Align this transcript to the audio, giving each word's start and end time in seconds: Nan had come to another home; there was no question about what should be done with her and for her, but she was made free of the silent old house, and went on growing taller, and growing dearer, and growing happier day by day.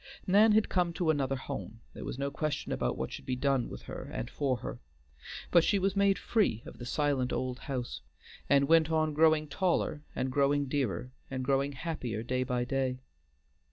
Nan 0.25 0.53
had 0.53 0.67
come 0.67 0.93
to 0.93 1.11
another 1.11 1.35
home; 1.35 1.81
there 1.93 2.03
was 2.03 2.17
no 2.17 2.31
question 2.31 2.71
about 2.71 2.97
what 2.97 3.11
should 3.11 3.23
be 3.27 3.35
done 3.35 3.69
with 3.69 3.83
her 3.83 4.09
and 4.11 4.31
for 4.31 4.57
her, 4.57 4.79
but 5.51 5.63
she 5.63 5.77
was 5.77 5.95
made 5.95 6.17
free 6.17 6.63
of 6.65 6.79
the 6.79 6.87
silent 6.87 7.31
old 7.31 7.59
house, 7.59 8.01
and 8.49 8.67
went 8.67 8.89
on 8.89 9.13
growing 9.13 9.47
taller, 9.47 10.01
and 10.15 10.31
growing 10.31 10.65
dearer, 10.65 11.11
and 11.29 11.45
growing 11.45 11.73
happier 11.73 12.23
day 12.23 12.41
by 12.41 12.65
day. 12.65 12.97